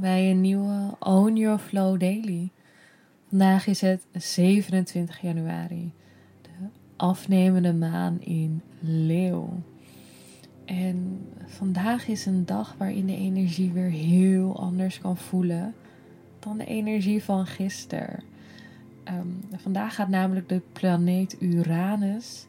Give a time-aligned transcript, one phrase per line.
[0.00, 2.50] bij een nieuwe Own Your Flow Daily.
[3.28, 5.92] Vandaag is het 27 januari,
[6.42, 6.50] de
[6.96, 9.62] afnemende maan in Leeuw.
[10.64, 15.74] En vandaag is een dag waarin de energie weer heel anders kan voelen
[16.38, 18.22] dan de energie van gisteren.
[19.04, 22.46] Ehm, vandaag gaat namelijk de planeet Uranus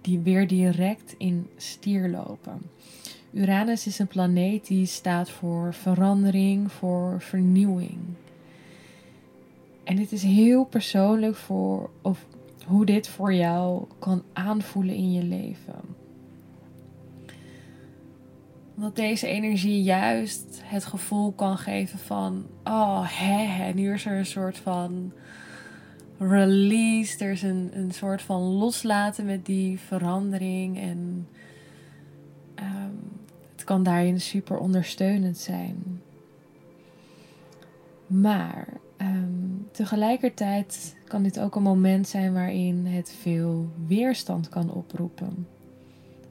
[0.00, 2.60] die weer direct in stier lopen.
[3.32, 7.98] Uranus is een planeet die staat voor verandering, voor vernieuwing.
[9.84, 12.26] En het is heel persoonlijk voor of
[12.66, 15.80] hoe dit voor jou kan aanvoelen in je leven.
[18.76, 24.26] Omdat deze energie juist het gevoel kan geven van: oh hè, nu is er een
[24.26, 25.12] soort van
[26.18, 27.24] release.
[27.24, 30.78] Er is een, een soort van loslaten met die verandering.
[30.78, 31.26] En
[32.54, 33.21] het
[33.72, 36.00] kan daarin super ondersteunend zijn.
[38.06, 45.46] Maar um, tegelijkertijd kan dit ook een moment zijn waarin het veel weerstand kan oproepen.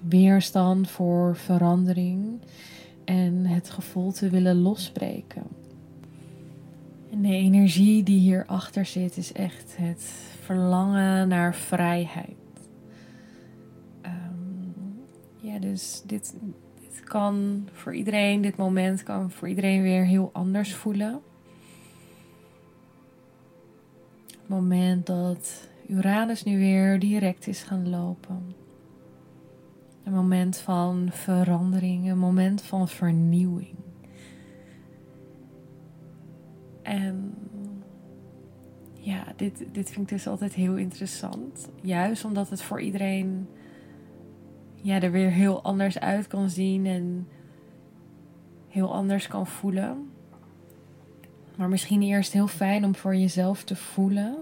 [0.00, 2.40] Weerstand voor verandering
[3.04, 5.46] en het gevoel te willen losbreken.
[7.10, 10.02] En de energie die hierachter zit is echt het
[10.40, 12.36] verlangen naar vrijheid.
[14.02, 14.74] Um,
[15.40, 16.34] ja, dus dit,
[17.00, 21.22] kan voor iedereen, dit moment kan voor iedereen weer heel anders voelen.
[24.26, 28.54] Het moment dat Uranus nu weer direct is gaan lopen.
[30.04, 33.76] Een moment van verandering, een moment van vernieuwing.
[36.82, 37.34] En
[38.92, 41.68] ja, dit, dit vind ik dus altijd heel interessant.
[41.82, 43.48] Juist omdat het voor iedereen
[44.84, 47.28] ja, er weer heel anders uit kan zien en
[48.68, 50.10] heel anders kan voelen.
[51.56, 54.36] Maar misschien eerst heel fijn om voor jezelf te voelen.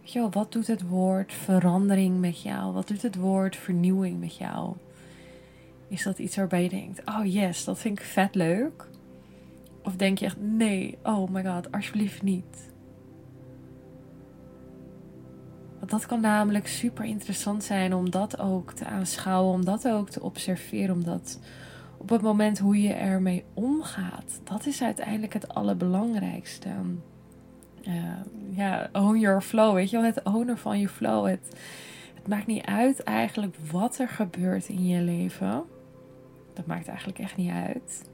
[0.00, 2.72] Weet je wel, wat doet het woord verandering met jou?
[2.72, 4.74] Wat doet het woord vernieuwing met jou?
[5.88, 8.88] Is dat iets waarbij je denkt: oh yes, dat vind ik vet leuk?
[9.82, 12.72] Of denk je echt: nee, oh my god, alsjeblieft niet?
[15.88, 20.22] Dat kan namelijk super interessant zijn om dat ook te aanschouwen, om dat ook te
[20.22, 21.38] observeren, omdat
[21.96, 26.68] op het moment hoe je ermee omgaat, dat is uiteindelijk het allerbelangrijkste.
[27.88, 27.94] Uh,
[28.50, 31.26] ja, own your flow, weet je wel, het owner van je flow.
[31.26, 31.56] Het,
[32.14, 35.62] het maakt niet uit eigenlijk wat er gebeurt in je leven.
[36.54, 38.10] Dat maakt eigenlijk echt niet uit.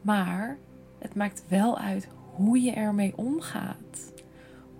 [0.00, 0.56] Maar
[0.98, 4.12] het maakt wel uit hoe je ermee omgaat.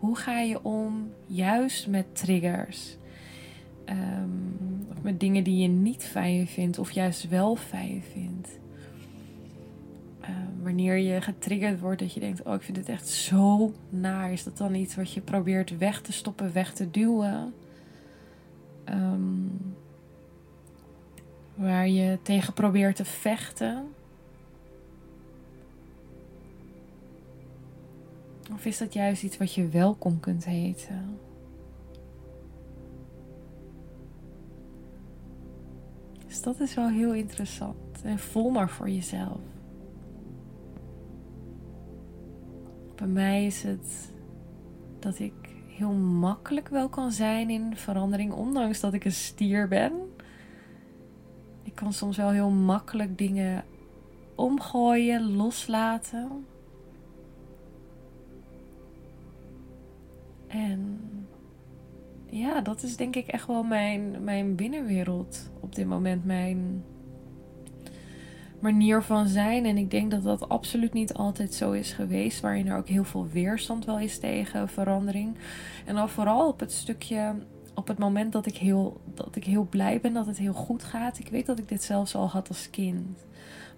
[0.07, 2.97] Hoe ga je om juist met triggers?
[4.91, 8.49] Of met dingen die je niet fijn vindt of juist wel fijn vindt.
[10.23, 14.33] Um, wanneer je getriggerd wordt dat je denkt, oh ik vind het echt zo naar.
[14.33, 17.55] Is dat dan iets wat je probeert weg te stoppen, weg te duwen?
[18.85, 19.75] Um,
[21.55, 23.89] waar je tegen probeert te vechten.
[28.67, 31.19] Is dat juist iets wat je welkom kunt heten?
[36.27, 38.03] Dus dat is wel heel interessant.
[38.03, 39.41] En vol maar voor jezelf.
[42.95, 44.13] Bij mij is het
[44.99, 45.33] dat ik
[45.67, 49.93] heel makkelijk wel kan zijn in verandering, ondanks dat ik een stier ben.
[51.63, 53.65] Ik kan soms wel heel makkelijk dingen
[54.35, 56.47] omgooien, loslaten.
[60.47, 61.01] En
[62.27, 66.25] ja, dat is denk ik echt wel mijn, mijn binnenwereld op dit moment.
[66.25, 66.85] Mijn
[68.61, 69.65] manier van zijn.
[69.65, 72.41] En ik denk dat dat absoluut niet altijd zo is geweest.
[72.41, 75.37] Waarin er ook heel veel weerstand wel is tegen verandering.
[75.85, 77.35] En dan vooral op het stukje.
[77.77, 80.85] Op het moment dat ik, heel, dat ik heel blij ben dat het heel goed
[80.85, 81.19] gaat.
[81.19, 83.27] Ik weet dat ik dit zelfs al had als kind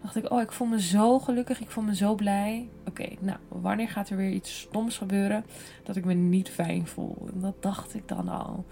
[0.02, 2.68] dacht ik, oh, ik voel me zo gelukkig, ik voel me zo blij.
[2.86, 5.44] Oké, nou, wanneer gaat er weer iets stoms gebeuren
[5.82, 7.28] dat ik me niet fijn voel?
[7.34, 8.64] En dat dacht ik dan al.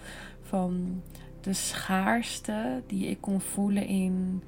[0.43, 1.03] Van
[1.41, 4.43] de schaarste die ik kon voelen in,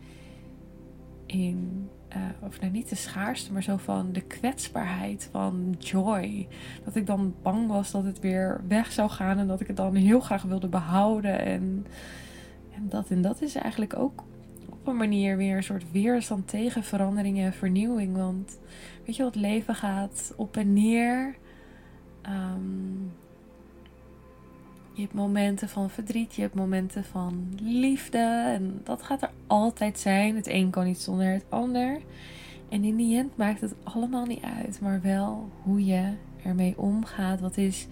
[1.27, 6.49] in uh, of nou niet de schaarste, maar zo van de kwetsbaarheid van joy.
[6.85, 9.77] Dat ik dan bang was dat het weer weg zou gaan en dat ik het
[9.77, 11.41] dan heel graag wilde behouden.
[11.41, 11.87] En,
[12.75, 14.25] en dat en dat is eigenlijk ook
[14.69, 18.17] op een manier weer een soort weerstand tegen verandering en vernieuwing.
[18.17, 18.59] Want
[19.07, 21.37] weet je, het leven gaat op en neer.
[22.27, 23.13] Um,
[24.99, 28.19] je hebt momenten van verdriet, je hebt momenten van liefde.
[28.47, 30.37] En dat gaat er altijd zijn.
[30.37, 32.01] Het een kan niet zonder het ander.
[32.69, 34.81] En in die end maakt het allemaal niet uit.
[34.81, 36.13] Maar wel hoe je
[36.43, 37.41] ermee omgaat.
[37.41, 37.87] Wat is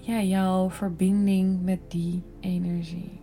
[0.00, 3.20] ja, jouw verbinding met die energie?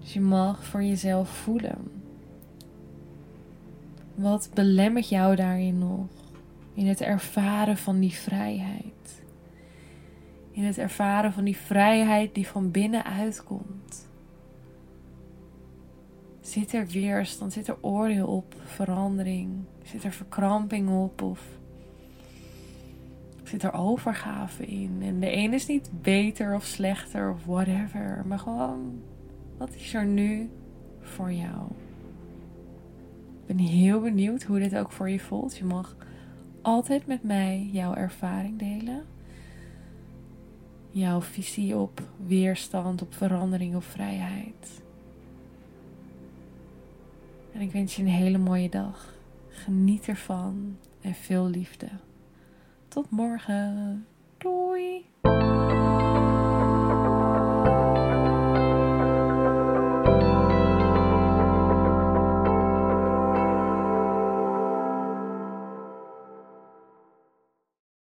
[0.00, 1.78] Dus je mag voor jezelf voelen.
[4.14, 6.06] Wat belemmert jou daarin nog?
[6.74, 9.24] In het ervaren van die vrijheid
[10.56, 14.08] in het ervaren van die vrijheid die van binnenuit komt.
[16.40, 19.50] Zit er weerstand, zit er oordeel op verandering,
[19.84, 21.40] zit er verkramping op of
[23.42, 24.98] zit er overgave in?
[25.02, 29.02] En de ene is niet beter of slechter of whatever, maar gewoon
[29.58, 30.50] wat is er nu
[31.00, 31.66] voor jou?
[33.40, 35.56] Ik ben heel benieuwd hoe dit ook voor je voelt.
[35.56, 35.96] Je mag
[36.62, 39.04] altijd met mij jouw ervaring delen
[40.98, 44.82] jouw visie op weerstand, op verandering, op vrijheid.
[47.52, 49.14] En ik wens je een hele mooie dag.
[49.48, 51.88] Geniet ervan en veel liefde.
[52.88, 54.06] Tot morgen.
[54.38, 55.04] Doei!